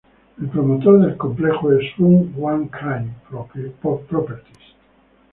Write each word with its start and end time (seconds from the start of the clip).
El 0.39 0.49
promotor 0.49 0.99
del 1.05 1.15
complejo 1.15 1.71
es 1.73 1.91
Sun 1.95 2.33
Hung 2.35 2.69
Kai 2.69 3.05
Properties. 3.29 4.73